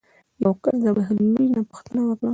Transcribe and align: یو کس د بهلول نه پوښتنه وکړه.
یو 0.43 0.53
کس 0.63 0.75
د 0.85 0.87
بهلول 0.97 1.45
نه 1.53 1.61
پوښتنه 1.69 2.01
وکړه. 2.05 2.29